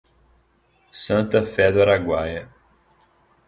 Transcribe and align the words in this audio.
Santa 1.03 1.43
Fé 1.45 1.71
do 1.71 1.79
Araguaia 1.83 2.49